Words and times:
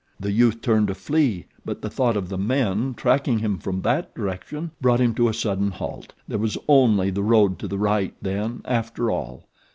The 0.19 0.31
youth 0.31 0.61
turned 0.63 0.87
to 0.87 0.95
flee; 0.95 1.45
but 1.63 1.83
the 1.83 1.89
thought 1.91 2.17
of 2.17 2.27
the 2.29 2.37
men 2.39 2.95
tracking 2.95 3.37
him 3.37 3.59
from 3.59 3.83
that 3.83 4.15
direction 4.15 4.71
brought 4.81 4.99
him 4.99 5.13
to 5.13 5.29
a 5.29 5.33
sudden 5.35 5.69
halt. 5.69 6.13
There 6.27 6.39
was 6.39 6.57
only 6.67 7.11
the 7.11 7.21
road 7.21 7.59
to 7.59 7.67
the 7.67 7.77
right, 7.77 8.15
then, 8.19 8.63
after 8.65 9.11
all. 9.11 9.47